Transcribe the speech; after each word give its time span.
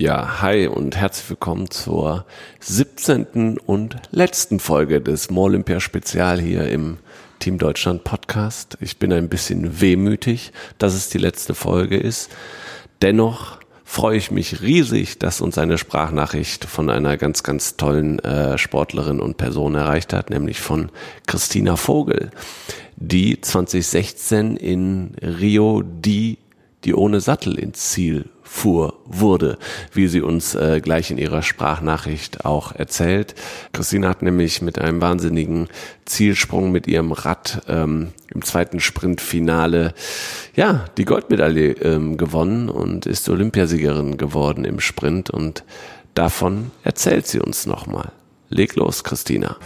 Ja, 0.00 0.40
hi 0.42 0.68
und 0.68 0.94
herzlich 0.94 1.28
willkommen 1.28 1.72
zur 1.72 2.24
17. 2.60 3.58
und 3.58 3.96
letzten 4.12 4.60
Folge 4.60 5.00
des 5.00 5.28
Molympia 5.28 5.80
Spezial 5.80 6.40
hier 6.40 6.68
im 6.68 6.98
Team 7.40 7.58
Deutschland 7.58 8.04
Podcast. 8.04 8.78
Ich 8.80 8.98
bin 8.98 9.12
ein 9.12 9.28
bisschen 9.28 9.80
wehmütig, 9.80 10.52
dass 10.78 10.94
es 10.94 11.08
die 11.08 11.18
letzte 11.18 11.52
Folge 11.52 11.96
ist. 11.96 12.30
Dennoch 13.02 13.58
freue 13.82 14.16
ich 14.16 14.30
mich 14.30 14.62
riesig, 14.62 15.18
dass 15.18 15.40
uns 15.40 15.58
eine 15.58 15.78
Sprachnachricht 15.78 16.64
von 16.64 16.90
einer 16.90 17.16
ganz, 17.16 17.42
ganz 17.42 17.76
tollen 17.76 18.20
äh, 18.20 18.56
Sportlerin 18.56 19.18
und 19.18 19.36
Person 19.36 19.74
erreicht 19.74 20.12
hat, 20.12 20.30
nämlich 20.30 20.60
von 20.60 20.92
Christina 21.26 21.74
Vogel, 21.74 22.30
die 22.94 23.40
2016 23.40 24.56
in 24.58 25.16
Rio 25.20 25.82
die 25.82 26.38
die 26.84 26.94
ohne 26.94 27.20
Sattel 27.20 27.58
ins 27.58 27.90
Ziel 27.90 28.26
fuhr, 28.48 28.94
wurde, 29.04 29.58
wie 29.92 30.08
sie 30.08 30.22
uns 30.22 30.54
äh, 30.54 30.80
gleich 30.82 31.10
in 31.10 31.18
ihrer 31.18 31.42
Sprachnachricht 31.42 32.44
auch 32.44 32.74
erzählt. 32.74 33.34
Christina 33.72 34.08
hat 34.08 34.22
nämlich 34.22 34.62
mit 34.62 34.78
einem 34.78 35.00
wahnsinnigen 35.00 35.68
Zielsprung 36.06 36.72
mit 36.72 36.86
ihrem 36.86 37.12
Rad 37.12 37.62
ähm, 37.68 38.08
im 38.32 38.42
zweiten 38.42 38.80
Sprintfinale 38.80 39.94
ja 40.56 40.86
die 40.96 41.04
Goldmedaille 41.04 41.72
ähm, 41.72 42.16
gewonnen 42.16 42.68
und 42.70 43.06
ist 43.06 43.28
Olympiasiegerin 43.28 44.16
geworden 44.16 44.64
im 44.64 44.80
Sprint 44.80 45.30
und 45.30 45.64
davon 46.14 46.70
erzählt 46.82 47.26
sie 47.26 47.40
uns 47.40 47.66
nochmal. 47.66 48.12
Leg 48.48 48.74
los, 48.76 49.04
Christina. 49.04 49.56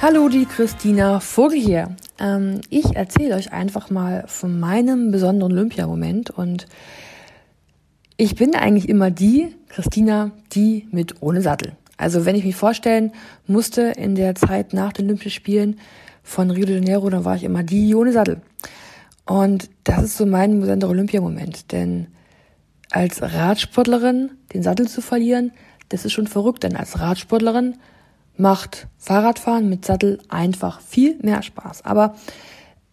Hallo, 0.00 0.28
die 0.28 0.46
Christina 0.46 1.18
Vogel 1.18 1.58
hier. 1.58 1.96
Ähm, 2.20 2.60
ich 2.70 2.94
erzähle 2.94 3.34
euch 3.34 3.52
einfach 3.52 3.90
mal 3.90 4.22
von 4.28 4.60
meinem 4.60 5.10
besonderen 5.10 5.50
Olympiamoment 5.54 6.30
und 6.30 6.66
ich 8.16 8.36
bin 8.36 8.54
eigentlich 8.54 8.88
immer 8.88 9.10
die 9.10 9.56
Christina, 9.68 10.30
die 10.52 10.86
mit 10.92 11.20
ohne 11.20 11.42
Sattel. 11.42 11.72
Also 11.96 12.24
wenn 12.24 12.36
ich 12.36 12.44
mich 12.44 12.54
vorstellen 12.54 13.10
musste 13.48 13.92
in 13.96 14.14
der 14.14 14.36
Zeit 14.36 14.72
nach 14.72 14.92
den 14.92 15.06
Olympischen 15.06 15.32
Spielen 15.32 15.80
von 16.22 16.52
Rio 16.52 16.66
de 16.66 16.76
Janeiro, 16.76 17.10
dann 17.10 17.24
war 17.24 17.34
ich 17.34 17.42
immer 17.42 17.64
die 17.64 17.92
ohne 17.96 18.12
Sattel. 18.12 18.40
Und 19.26 19.68
das 19.82 20.04
ist 20.04 20.16
so 20.16 20.26
mein 20.26 20.60
besonderer 20.60 20.92
Olympiamoment, 20.92 21.72
denn 21.72 22.06
als 22.92 23.20
Radsportlerin 23.20 24.30
den 24.54 24.62
Sattel 24.62 24.86
zu 24.86 25.00
verlieren, 25.00 25.50
das 25.88 26.04
ist 26.04 26.12
schon 26.12 26.28
verrückt, 26.28 26.62
denn 26.62 26.76
als 26.76 27.00
Radsportlerin 27.00 27.74
macht 28.38 28.86
Fahrradfahren 28.98 29.68
mit 29.68 29.84
Sattel 29.84 30.18
einfach 30.28 30.80
viel 30.80 31.18
mehr 31.22 31.42
Spaß. 31.42 31.84
Aber 31.84 32.14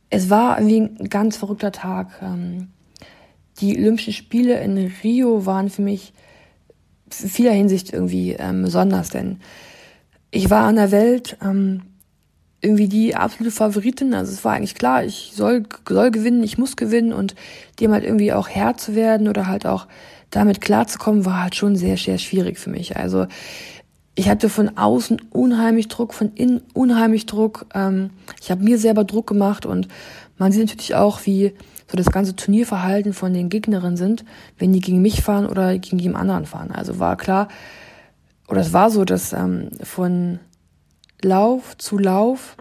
es 0.09 0.29
war 0.29 0.59
irgendwie 0.59 0.81
ein 1.01 1.09
ganz 1.09 1.37
verrückter 1.37 1.71
Tag. 1.71 2.19
Ähm, 2.21 2.69
die 3.59 3.77
Olympischen 3.77 4.13
Spiele 4.13 4.59
in 4.59 4.91
Rio 5.03 5.45
waren 5.45 5.69
für 5.69 5.81
mich 5.81 6.13
in 7.21 7.29
vieler 7.29 7.51
Hinsicht 7.51 7.93
irgendwie 7.93 8.33
ähm, 8.33 8.63
besonders, 8.63 9.09
denn 9.09 9.39
ich 10.31 10.49
war 10.49 10.65
an 10.65 10.75
der 10.75 10.91
Welt 10.91 11.37
ähm, 11.41 11.83
irgendwie 12.61 12.87
die 12.87 13.15
absolute 13.15 13.55
Favoritin. 13.55 14.13
Also 14.13 14.33
es 14.33 14.43
war 14.43 14.53
eigentlich 14.53 14.75
klar, 14.75 15.05
ich 15.05 15.31
soll, 15.33 15.63
soll 15.87 16.11
gewinnen, 16.11 16.43
ich 16.43 16.57
muss 16.57 16.75
gewinnen 16.75 17.13
und 17.13 17.35
dem 17.79 17.93
halt 17.93 18.03
irgendwie 18.03 18.33
auch 18.33 18.49
Herr 18.49 18.75
zu 18.75 18.95
werden 18.95 19.27
oder 19.27 19.47
halt 19.47 19.65
auch 19.65 19.87
damit 20.31 20.59
klarzukommen, 20.59 21.25
war 21.25 21.43
halt 21.43 21.55
schon 21.55 21.75
sehr, 21.75 21.95
sehr 21.95 22.17
schwierig 22.17 22.57
für 22.57 22.69
mich. 22.69 22.97
Also 22.97 23.27
ich 24.15 24.29
hatte 24.29 24.49
von 24.49 24.77
außen 24.77 25.21
unheimlich 25.31 25.89
Druck, 25.89 26.13
von 26.13 26.31
innen 26.33 26.61
unheimlich 26.73 27.25
Druck. 27.25 27.65
Ähm, 27.73 28.11
ich 28.41 28.49
habe 28.49 28.63
mir 28.63 28.77
selber 28.77 29.03
Druck 29.03 29.27
gemacht 29.27 29.65
und 29.65 29.87
man 30.37 30.51
sieht 30.51 30.67
natürlich 30.67 30.95
auch, 30.95 31.25
wie 31.25 31.53
so 31.89 31.97
das 31.97 32.11
ganze 32.11 32.35
Turnierverhalten 32.35 33.13
von 33.13 33.33
den 33.33 33.49
Gegnerinnen 33.49 33.97
sind, 33.97 34.25
wenn 34.57 34.73
die 34.73 34.79
gegen 34.79 35.01
mich 35.01 35.21
fahren 35.21 35.45
oder 35.45 35.77
gegen 35.77 35.99
jemand 35.99 36.21
anderen 36.21 36.45
fahren. 36.45 36.71
Also 36.71 36.99
war 36.99 37.17
klar, 37.17 37.49
oder 38.47 38.61
es 38.61 38.73
war 38.73 38.89
so, 38.89 39.05
dass 39.05 39.33
ähm, 39.33 39.69
von 39.83 40.39
Lauf 41.21 41.77
zu 41.77 41.97
Lauf 41.97 42.57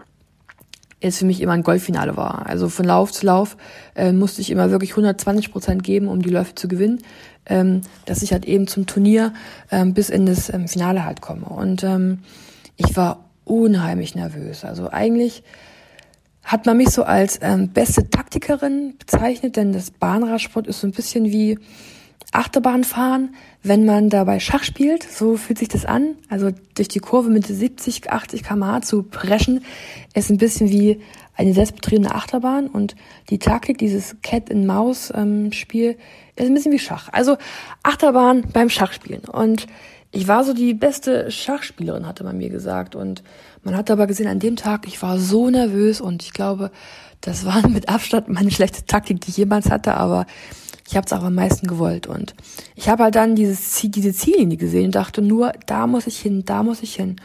es 1.01 1.19
für 1.19 1.25
mich 1.25 1.41
immer 1.41 1.53
ein 1.53 1.63
Golffinale 1.63 2.17
war. 2.17 2.45
Also 2.47 2.69
von 2.69 2.85
Lauf 2.85 3.11
zu 3.11 3.25
Lauf 3.25 3.57
äh, 3.95 4.11
musste 4.11 4.41
ich 4.41 4.49
immer 4.49 4.71
wirklich 4.71 4.91
120 4.91 5.51
Prozent 5.51 5.83
geben, 5.83 6.07
um 6.07 6.21
die 6.21 6.29
Läufe 6.29 6.55
zu 6.55 6.67
gewinnen 6.67 7.01
ähm, 7.45 7.81
dass 8.05 8.21
ich 8.21 8.31
halt 8.31 8.45
eben 8.45 8.67
zum 8.67 8.85
Turnier 8.85 9.33
ähm, 9.71 9.93
bis 9.93 10.09
in 10.09 10.25
das 10.25 10.51
ähm, 10.53 10.67
Finale 10.67 11.05
halt 11.05 11.21
komme. 11.21 11.45
Und 11.45 11.83
ähm, 11.83 12.19
ich 12.75 12.95
war 12.95 13.29
unheimlich 13.43 14.15
nervös. 14.15 14.65
Also 14.65 14.91
eigentlich 14.91 15.43
hat 16.43 16.65
man 16.65 16.77
mich 16.77 16.89
so 16.89 17.03
als 17.03 17.39
ähm, 17.41 17.69
beste 17.69 18.09
Taktikerin 18.09 18.95
bezeichnet, 18.97 19.55
denn 19.55 19.73
das 19.73 19.91
Bahnradsport 19.91 20.67
ist 20.67 20.81
so 20.81 20.87
ein 20.87 20.91
bisschen 20.91 21.25
wie 21.25 21.59
Achterbahnfahren, 22.35 23.35
wenn 23.63 23.85
man 23.85 24.09
dabei 24.09 24.39
Schach 24.39 24.63
spielt. 24.63 25.03
So 25.03 25.37
fühlt 25.37 25.59
sich 25.59 25.67
das 25.67 25.85
an. 25.85 26.15
Also 26.29 26.51
durch 26.75 26.87
die 26.87 26.99
Kurve 26.99 27.29
mit 27.29 27.47
70, 27.47 28.11
80 28.11 28.43
km 28.43 28.81
zu 28.81 29.03
preschen, 29.03 29.63
ist 30.13 30.29
ein 30.29 30.37
bisschen 30.37 30.69
wie 30.69 31.01
eine 31.35 31.53
selbstbetriebene 31.53 32.13
Achterbahn 32.13 32.67
und 32.67 32.95
die 33.29 33.39
Taktik, 33.39 33.77
dieses 33.77 34.15
Cat-and-Maus-Spiel, 34.21 35.97
ist 36.35 36.47
ein 36.47 36.53
bisschen 36.53 36.71
wie 36.71 36.79
Schach. 36.79 37.09
Also 37.11 37.37
Achterbahn 37.83 38.43
beim 38.53 38.69
Schachspielen. 38.69 39.25
Und 39.25 39.67
ich 40.11 40.29
war 40.29 40.45
so 40.45 40.53
die 40.53 40.73
beste 40.73 41.29
Schachspielerin, 41.29 42.07
hatte 42.07 42.23
man 42.23 42.37
mir 42.37 42.49
gesagt. 42.49 42.95
Und 42.95 43.21
man 43.63 43.75
hat 43.75 43.91
aber 43.91 44.07
gesehen, 44.07 44.27
an 44.27 44.39
dem 44.39 44.55
Tag, 44.55 44.87
ich 44.87 45.01
war 45.01 45.19
so 45.19 45.49
nervös 45.49 45.99
und 45.99 46.23
ich 46.23 46.31
glaube, 46.31 46.71
das 47.19 47.45
war 47.45 47.67
mit 47.67 47.89
Abstand 47.89 48.29
meine 48.29 48.51
schlechte 48.51 48.85
Taktik, 48.85 49.19
die 49.21 49.31
ich 49.31 49.37
jemals 49.37 49.69
hatte, 49.69 49.95
aber 49.95 50.25
ich 50.87 50.95
habe 50.95 51.05
es 51.05 51.13
auch 51.13 51.23
am 51.23 51.35
meisten 51.35 51.67
gewollt. 51.67 52.07
Und 52.07 52.35
ich 52.75 52.89
habe 52.89 53.03
halt 53.03 53.15
dann 53.15 53.35
dieses 53.35 53.71
Ziel, 53.71 53.89
diese 53.89 54.13
Ziellinie 54.13 54.57
gesehen 54.57 54.85
und 54.85 54.95
dachte 54.95 55.21
nur, 55.21 55.51
da 55.65 55.87
muss 55.87 56.07
ich 56.07 56.19
hin, 56.19 56.45
da 56.45 56.63
muss 56.63 56.83
ich 56.83 56.95
hin. 56.95 57.17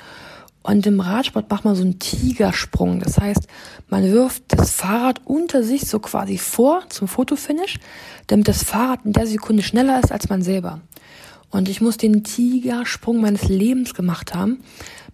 Und 0.63 0.87
im 0.87 1.01
Radsport 1.01 1.51
macht 1.51 1.65
man 1.65 1.75
so 1.75 1.83
einen 1.83 1.99
Tigersprung. 1.99 3.01
Das 3.01 3.19
heißt, 3.19 3.47
man 3.89 4.05
wirft 4.05 4.45
das 4.49 4.73
Fahrrad 4.73 5.21
unter 5.25 5.63
sich 5.63 5.83
so 5.83 6.01
quasi 6.01 6.37
vor 6.37 6.83
zum 6.89 7.09
Fotofinish, 7.09 7.79
damit 8.27 8.49
das 8.49 8.63
Fahrrad 8.63 9.01
in 9.05 9.13
der 9.13 9.27
Sekunde 9.27 9.63
schneller 9.63 9.99
ist 10.03 10.13
als 10.13 10.29
man 10.29 10.43
selber. 10.43 10.81
Und 11.51 11.69
ich 11.69 11.81
muss 11.81 11.97
den 11.97 12.25
Tigersprung 12.25 13.21
meines 13.21 13.49
Lebens 13.49 13.95
gemacht 13.95 14.35
haben. 14.35 14.63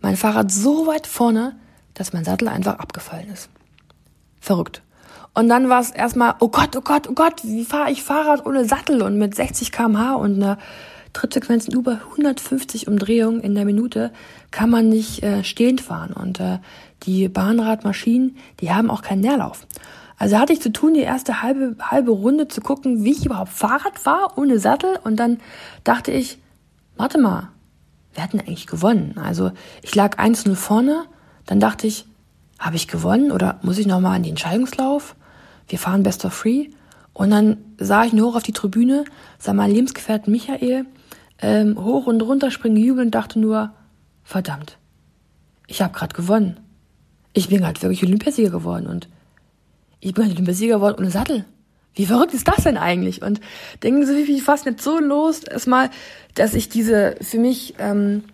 Mein 0.01 0.17
Fahrrad 0.17 0.51
so 0.51 0.87
weit 0.87 1.07
vorne, 1.07 1.57
dass 1.95 2.13
mein 2.13 2.25
Sattel 2.25 2.49
einfach 2.49 2.79
abgefallen 2.79 3.29
ist. 3.33 3.49
Verrückt. 4.41 4.83
Und 5.35 5.49
dann 5.49 5.69
war 5.69 5.81
es 5.81 5.91
erstmal, 5.91 6.35
oh 6.41 6.49
Gott, 6.49 6.77
oh 6.77 6.81
Gott, 6.81 7.09
oh 7.09 7.15
Gott, 7.15 7.43
wie 7.45 7.65
fahre 7.65 7.91
ich 7.91 8.03
Fahrrad 8.03 8.47
ohne 8.47 8.65
Sattel 8.65 9.03
und 9.03 9.19
mit 9.19 9.35
60 9.35 9.71
kmh 9.73 10.15
und 10.15 10.37
einer 10.37 10.59
Trittsequenzen 11.13 11.73
über 11.73 12.01
150 12.11 12.89
Umdrehungen 12.89 13.41
in 13.41 13.55
der 13.55 13.65
Minute 13.65 14.13
kann 14.51 14.71
man 14.71 14.89
nicht 14.89 15.23
äh, 15.23 15.45
stehend 15.45 15.81
fahren. 15.81 16.13
Und 16.13 16.41
äh, 16.41 16.59
die 17.05 17.29
Bahnradmaschinen, 17.29 18.37
die 18.61 18.71
haben 18.71 18.91
auch 18.91 19.03
keinen 19.03 19.21
Nährlauf. 19.21 19.67
Also 20.19 20.39
hatte 20.39 20.53
ich 20.53 20.63
zu 20.63 20.73
tun, 20.73 20.95
die 20.95 21.01
erste 21.01 21.43
halbe, 21.43 21.77
halbe 21.81 22.11
Runde 22.11 22.49
zu 22.49 22.61
gucken, 22.61 23.05
wie 23.05 23.13
ich 23.13 23.27
überhaupt 23.27 23.53
Fahrrad 23.53 23.99
fahre, 23.99 24.39
ohne 24.39 24.59
Sattel. 24.59 24.99
Und 25.05 25.17
dann 25.17 25.39
dachte 25.85 26.11
ich, 26.11 26.39
warte 26.97 27.19
mal, 27.19 27.51
wer 28.15 28.25
hat 28.25 28.33
denn 28.33 28.41
eigentlich 28.41 28.67
gewonnen? 28.67 29.19
Also 29.23 29.53
ich 29.83 29.95
lag 29.95 30.19
1-0 30.19 30.55
vorne, 30.55 31.05
dann 31.45 31.61
dachte 31.61 31.87
ich, 31.87 32.07
habe 32.59 32.77
ich 32.77 32.89
gewonnen 32.89 33.33
oder 33.33 33.59
muss 33.63 33.79
ich 33.79 33.87
nochmal 33.87 34.17
an 34.17 34.23
den 34.23 34.31
Entscheidungslauf? 34.31 35.15
Wir 35.69 35.79
fahren 35.79 36.03
Best 36.03 36.25
of 36.25 36.33
Free. 36.33 36.69
Und 37.13 37.31
dann 37.31 37.59
sah 37.79 38.05
ich 38.05 38.13
nur 38.13 38.31
hoch 38.31 38.37
auf 38.37 38.43
die 38.43 38.53
Tribüne, 38.53 39.05
sah 39.39 39.55
mein 39.55 39.71
Lebensgefährten 39.71 40.31
Michael 40.31 40.87
ähm, 41.41 41.83
hoch 41.83 42.07
und 42.07 42.21
runter 42.21 42.51
springen, 42.51 42.77
jubeln, 42.77 43.11
dachte 43.11 43.39
nur, 43.39 43.73
verdammt, 44.23 44.79
ich 45.67 45.83
habe 45.83 45.95
gerade 45.95 46.15
gewonnen. 46.15 46.61
Ich 47.33 47.49
bin 47.49 47.65
halt 47.65 47.83
wirklich 47.83 48.03
Olympiasieger 48.03 48.51
geworden 48.51 48.87
und 48.87 49.09
ich 50.01 50.15
bin 50.15 50.25
halt 50.25 50.35
Olympiasieger 50.35 50.77
geworden 50.77 50.97
ohne 50.99 51.11
Sattel. 51.11 51.45
Wie 51.95 52.07
verrückt 52.07 52.35
ist 52.35 52.47
das 52.47 52.65
denn 52.65 52.77
eigentlich? 52.77 53.23
Und 53.23 53.41
denken 53.83 54.05
Sie, 54.05 54.27
wie 54.27 54.41
fast 54.41 54.67
nicht 54.67 54.83
so 54.83 54.99
los, 54.99 55.45
erstmal, 55.45 55.91
dass 56.35 56.53
ich 56.53 56.69
diese 56.69 57.17
für 57.23 57.39
mich 57.39 57.75
ähm, 57.79 58.25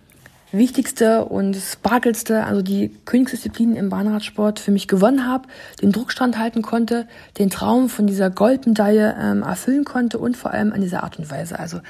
wichtigste 0.53 1.25
und 1.25 1.57
sparkelste, 1.57 2.45
also 2.45 2.63
die 2.63 2.95
Königsdisziplin 3.05 3.75
im 3.75 3.89
Bahnradsport 3.89 4.61
für 4.61 4.71
mich 4.71 4.87
gewonnen 4.87 5.27
habe, 5.27 5.49
den 5.81 5.93
Druck 5.93 6.13
standhalten 6.13 6.63
konnte, 6.63 7.09
den 7.39 7.51
Traum 7.51 7.89
von 7.89 8.07
dieser 8.07 8.31
Goldmedaille 8.31 9.17
ähm, 9.19 9.43
erfüllen 9.43 9.85
konnte 9.85 10.19
und 10.19 10.37
vor 10.37 10.51
allem 10.51 10.73
an 10.73 10.83
dieser 10.83 11.03
Art 11.03 11.19
und 11.19 11.31
Weise. 11.31 11.59
Also 11.59 11.81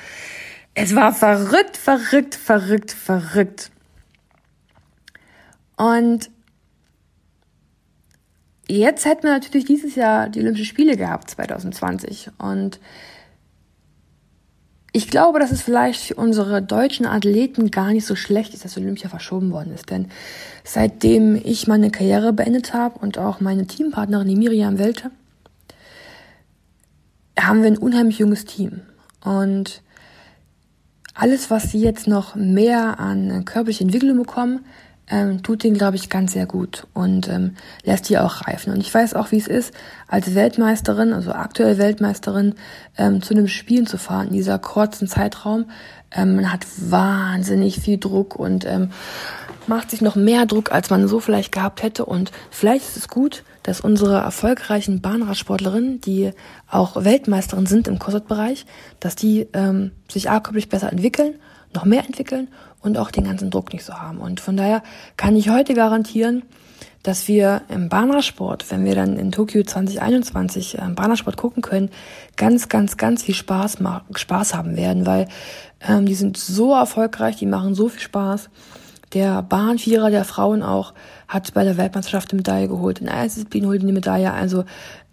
es 0.75 0.95
war 0.95 1.13
verrückt, 1.13 1.77
verrückt, 1.77 2.35
verrückt, 2.35 2.93
verrückt. 2.93 3.71
Und 5.77 6.31
jetzt 8.69 9.05
hätten 9.05 9.25
wir 9.25 9.33
natürlich 9.33 9.67
dieses 9.67 9.97
Jahr 9.97 10.29
die 10.29 10.41
Olympischen 10.41 10.67
Spiele 10.67 10.97
gehabt, 10.97 11.31
2020. 11.31 12.31
Und 12.39 12.81
ich 14.93 15.09
glaube, 15.09 15.39
dass 15.39 15.51
es 15.51 15.63
vielleicht 15.63 16.03
für 16.03 16.15
unsere 16.15 16.61
deutschen 16.61 17.07
Athleten 17.07 17.71
gar 17.71 17.93
nicht 17.93 18.07
so 18.07 18.15
schlecht 18.15 18.53
ist, 18.53 18.65
dass 18.65 18.77
Olympia 18.77 19.09
verschoben 19.09 19.51
worden 19.51 19.73
ist. 19.73 19.91
Denn 19.91 20.09
seitdem 20.65 21.35
ich 21.43 21.67
meine 21.67 21.91
Karriere 21.91 22.35
beendet 22.35 22.75
habe 22.75 22.99
und 22.99 23.17
auch 23.17 23.41
meine 23.41 23.67
Teampartnerin, 23.67 24.29
die 24.29 24.37
Miriam 24.37 24.79
Welte, 24.79 25.11
haben 27.41 27.63
wir 27.63 27.69
ein 27.69 27.79
unheimlich 27.79 28.19
junges 28.19 28.45
Team. 28.45 28.83
Und 29.25 29.83
alles, 31.15 31.51
was 31.51 31.71
sie 31.71 31.81
jetzt 31.81 32.07
noch 32.07 32.35
mehr 32.35 33.01
an 33.01 33.47
körperlicher 33.47 33.83
Entwicklung 33.83 34.19
bekommen, 34.19 34.65
ähm, 35.13 35.43
tut 35.43 35.63
denen, 35.63 35.77
glaube 35.77 35.97
ich, 35.97 36.09
ganz 36.09 36.33
sehr 36.33 36.47
gut 36.47 36.87
und 36.95 37.29
ähm, 37.29 37.55
lässt 37.85 38.09
die 38.09 38.17
auch 38.17 38.47
reifen. 38.47 38.73
Und 38.73 38.81
ich 38.81 38.93
weiß 38.93 39.13
auch, 39.13 39.31
wie 39.31 39.37
es 39.37 39.47
ist, 39.47 39.75
als 40.09 40.35
Weltmeisterin, 40.35 41.13
also 41.13 41.33
aktuell 41.33 41.77
Weltmeisterin, 41.77 42.55
ähm, 42.97 43.21
zu 43.21 43.35
einem 43.35 43.47
Spielen 43.47 43.87
zu 43.87 43.99
fahren 43.99 44.29
in 44.29 44.33
dieser 44.33 44.59
kurzen 44.59 45.07
Zeitraum. 45.07 45.67
Ähm, 46.11 46.37
man 46.37 46.51
hat 46.51 46.65
wahnsinnig 46.79 47.79
viel 47.79 47.99
Druck 47.99 48.37
und 48.37 48.65
ähm, 48.65 48.91
macht 49.67 49.91
sich 49.91 50.01
noch 50.01 50.17
mehr 50.17 50.47
Druck, 50.47 50.73
als 50.73 50.89
man 50.89 51.07
so 51.07 51.21
vielleicht 51.21 51.53
gehabt 51.53 51.83
hätte. 51.83 52.07
Und 52.07 52.33
vielleicht 52.51 52.89
ist 52.89 52.97
es 52.97 53.09
gut, 53.09 53.45
dass 53.63 53.83
unsere 53.83 54.17
erfolgreichen 54.17 55.03
Bahnradsportlerinnen, 55.03 56.01
die 56.01 56.31
auch 56.71 57.05
Weltmeisterin 57.05 57.67
sind 57.67 57.87
im 57.87 57.99
CrossFit-Bereich, 57.99 58.65
dass 58.99 59.15
die 59.15 59.47
ähm, 59.53 59.93
sich 60.11 60.31
a 60.31 60.39
besser 60.39 60.91
entwickeln, 60.91 61.35
noch 61.75 61.85
mehr 61.85 62.05
entwickeln 62.05 62.49
und 62.81 62.99
auch 62.99 63.11
den 63.11 63.25
ganzen 63.25 63.51
Druck 63.51 63.73
nicht 63.73 63.85
so 63.85 63.95
haben. 63.95 64.19
Und 64.19 64.41
von 64.41 64.57
daher 64.57 64.83
kann 65.17 65.37
ich 65.37 65.49
heute 65.51 65.75
garantieren, 65.75 66.43
dass 67.03 67.27
wir 67.27 67.63
im 67.69 67.89
Bahnradsport, 67.89 68.71
wenn 68.71 68.85
wir 68.85 68.95
dann 68.95 69.17
in 69.17 69.33
Tokio 69.33 69.63
2021 69.65 70.79
äh, 70.79 70.83
Bahnradsport 70.95 71.37
gucken 71.37 71.63
können, 71.63 71.91
ganz, 72.37 72.69
ganz, 72.69 72.97
ganz 72.97 73.23
viel 73.23 73.35
Spaß, 73.35 73.79
Spaß 74.15 74.55
haben 74.55 74.77
werden, 74.77 75.05
weil 75.05 75.29
ähm, 75.81 76.07
die 76.07 76.15
sind 76.15 76.37
so 76.37 76.75
erfolgreich, 76.75 77.37
die 77.37 77.47
machen 77.47 77.75
so 77.75 77.89
viel 77.89 78.01
Spaß. 78.01 78.51
Der 79.15 79.43
Bahnvierer 79.43 80.11
der 80.11 80.25
Frauen 80.25 80.63
auch 80.63 80.95
hat 81.29 81.53
bei 81.55 81.65
der 81.65 81.77
Weltmeisterschaft 81.77 82.31
eine 82.31 82.39
Medaille 82.39 82.69
geholt. 82.69 83.01
In 83.01 83.09
einer 83.09 83.25
Disziplin 83.25 83.67
holt 83.67 83.83
die 83.83 83.87
eine 83.87 83.93
Medaille. 83.93 84.33
Also 84.33 84.65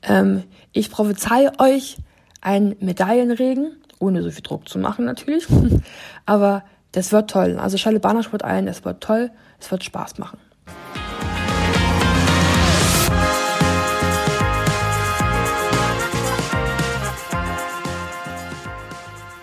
ähm, 0.04 0.44
ich 0.72 0.92
prophezei 0.92 1.50
euch 1.60 1.98
einen 2.40 2.76
Medaillenregen, 2.80 3.72
ohne 4.00 4.24
so 4.24 4.32
viel 4.32 4.42
Druck 4.42 4.68
zu 4.68 4.80
machen 4.80 5.06
natürlich. 5.06 5.48
Aber 6.26 6.64
das 6.92 7.12
wird 7.12 7.30
toll. 7.30 7.58
Also 7.60 7.78
schalte 7.78 8.00
Bahnersport 8.00 8.44
ein, 8.44 8.68
es 8.68 8.84
wird 8.84 9.02
toll, 9.02 9.32
es 9.60 9.70
wird 9.70 9.84
Spaß 9.84 10.18
machen. 10.18 10.40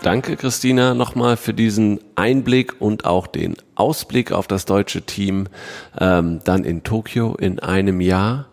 Danke, 0.06 0.37
Christina, 0.37 0.94
nochmal 0.94 1.37
für 1.37 1.53
diesen 1.53 1.99
Einblick 2.14 2.81
und 2.81 3.05
auch 3.06 3.26
den 3.26 3.56
Ausblick 3.75 4.31
auf 4.31 4.47
das 4.47 4.64
deutsche 4.64 5.03
Team 5.03 5.49
ähm, 5.99 6.38
dann 6.44 6.62
in 6.62 6.85
Tokio 6.85 7.35
in 7.35 7.58
einem 7.58 8.00
Jahr. 8.00 8.47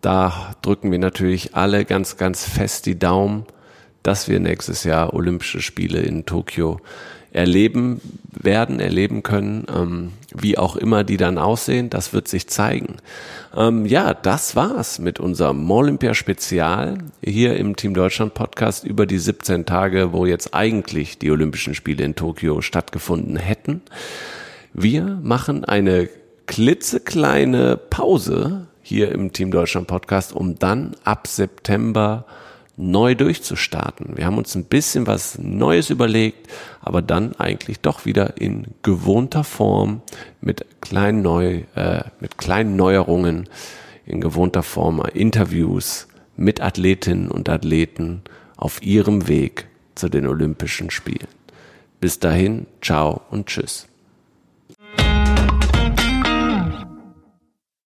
Da 0.00 0.54
drücken 0.62 0.92
wir 0.92 1.00
natürlich 1.00 1.56
alle 1.56 1.84
ganz, 1.84 2.18
ganz 2.18 2.44
fest 2.44 2.86
die 2.86 2.96
Daumen, 2.96 3.46
dass 4.02 4.28
wir 4.28 4.40
nächstes 4.40 4.84
Jahr 4.84 5.14
Olympische 5.14 5.60
Spiele 5.60 6.00
in 6.00 6.26
Tokio 6.26 6.80
erleben 7.32 8.00
werden, 8.32 8.80
erleben 8.80 9.22
können, 9.22 9.66
ähm, 9.74 10.12
wie 10.34 10.58
auch 10.58 10.76
immer 10.76 11.04
die 11.04 11.16
dann 11.16 11.38
aussehen, 11.38 11.90
das 11.90 12.12
wird 12.12 12.28
sich 12.28 12.48
zeigen. 12.48 12.96
Ähm, 13.56 13.86
ja, 13.86 14.14
das 14.14 14.56
war's 14.56 14.98
mit 14.98 15.20
unserem 15.20 15.70
Olympia 15.70 16.14
Spezial 16.14 16.98
hier 17.22 17.56
im 17.56 17.76
Team 17.76 17.94
Deutschland 17.94 18.34
Podcast 18.34 18.84
über 18.84 19.06
die 19.06 19.18
17 19.18 19.66
Tage, 19.66 20.12
wo 20.12 20.26
jetzt 20.26 20.54
eigentlich 20.54 21.18
die 21.18 21.30
Olympischen 21.30 21.74
Spiele 21.74 22.04
in 22.04 22.16
Tokio 22.16 22.62
stattgefunden 22.62 23.36
hätten. 23.36 23.82
Wir 24.72 25.18
machen 25.22 25.64
eine 25.64 26.08
klitzekleine 26.46 27.76
Pause 27.76 28.66
hier 28.82 29.12
im 29.12 29.32
Team 29.32 29.50
Deutschland 29.52 29.86
Podcast, 29.86 30.32
um 30.32 30.58
dann 30.58 30.96
ab 31.04 31.26
September 31.26 32.24
neu 32.80 33.14
durchzustarten. 33.14 34.16
Wir 34.16 34.26
haben 34.26 34.38
uns 34.38 34.54
ein 34.54 34.64
bisschen 34.64 35.06
was 35.06 35.38
Neues 35.38 35.90
überlegt, 35.90 36.50
aber 36.80 37.02
dann 37.02 37.36
eigentlich 37.36 37.80
doch 37.80 38.06
wieder 38.06 38.40
in 38.40 38.68
gewohnter 38.82 39.44
Form 39.44 40.02
mit 40.40 40.64
kleinen, 40.80 41.22
Neu, 41.22 41.62
äh, 41.74 42.04
mit 42.20 42.38
kleinen 42.38 42.76
Neuerungen, 42.76 43.48
in 44.06 44.20
gewohnter 44.20 44.62
Form 44.62 45.02
Interviews 45.14 46.08
mit 46.36 46.60
Athletinnen 46.60 47.30
und 47.30 47.48
Athleten 47.48 48.22
auf 48.56 48.82
ihrem 48.82 49.28
Weg 49.28 49.66
zu 49.94 50.08
den 50.08 50.26
Olympischen 50.26 50.90
Spielen. 50.90 51.28
Bis 52.00 52.18
dahin, 52.18 52.66
ciao 52.80 53.20
und 53.30 53.46
tschüss. 53.46 53.89